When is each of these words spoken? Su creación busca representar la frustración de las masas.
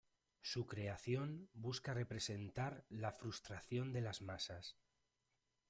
Su 0.41 0.65
creación 0.65 1.47
busca 1.53 1.93
representar 1.93 2.87
la 2.89 3.11
frustración 3.11 3.93
de 3.93 4.01
las 4.01 4.23
masas. 4.23 4.75